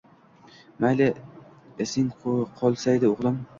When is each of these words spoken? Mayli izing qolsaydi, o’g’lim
Mayli 0.85 1.09
izing 1.87 2.09
qolsaydi, 2.25 3.15
o’g’lim 3.15 3.41